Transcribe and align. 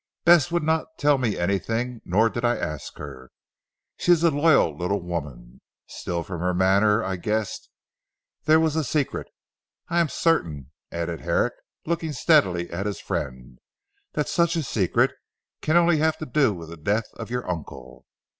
Bess 0.25 0.49
would 0.49 0.63
not 0.63 0.97
tell 0.97 1.19
me 1.19 1.37
anything, 1.37 2.01
nor 2.05 2.27
did 2.27 2.43
I 2.43 2.57
ask 2.57 2.97
her. 2.97 3.29
She 3.97 4.11
is 4.11 4.23
a 4.23 4.31
loyal 4.31 4.75
little 4.75 4.99
woman. 4.99 5.61
Still 5.85 6.23
from 6.23 6.39
her 6.39 6.55
manner 6.55 7.03
I 7.03 7.17
guessed 7.17 7.69
there 8.45 8.59
was 8.59 8.75
a 8.75 8.83
secret. 8.83 9.27
I 9.89 9.99
am 9.99 10.09
certain," 10.09 10.71
added 10.91 11.21
Herrick 11.21 11.53
looking 11.85 12.13
steadily 12.13 12.67
at 12.71 12.87
his 12.87 12.99
friend, 12.99 13.59
"that 14.13 14.27
such 14.27 14.55
a 14.55 14.63
secret 14.63 15.11
can 15.61 15.77
only 15.77 15.97
have 15.99 16.17
to 16.17 16.25
do 16.25 16.51
with 16.51 16.69
the 16.69 16.77
death 16.77 17.05
of 17.17 17.29
your 17.29 17.47
uncle. 17.47 18.07